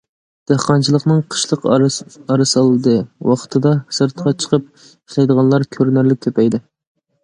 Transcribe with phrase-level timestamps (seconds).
[0.51, 2.97] دېھقانچىلىقنىڭ قىشلىق ئارىسالدى
[3.35, 6.69] ۋاقتىدا سىرتقا چىقىپ ئىشلەيدىغانلار كۆرۈنەرلىك كۆپەيدى.